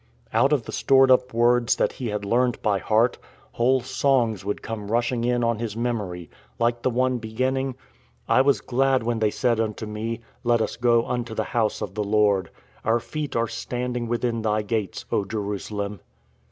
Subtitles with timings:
[0.33, 3.19] Out of the stored up words that he had learned by heart,
[3.51, 6.27] whole songs would come rushing in on his memory,
[6.57, 7.75] like the one beginning,
[8.25, 11.05] 61 62 IN TRAINING" I was glad when they said unto me, Let us go
[11.05, 12.49] unto the house of the Lord.
[12.83, 15.99] Our feet are standing Within thy gates, O Jerusalem."